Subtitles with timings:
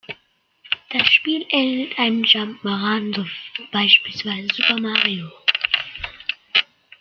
[0.89, 3.13] Das Spiel ähnelt einem Jump ’n’ Run,
[3.55, 5.31] wie beispielsweise "Super Mario".